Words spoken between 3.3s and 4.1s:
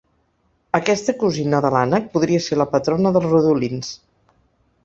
rodolins.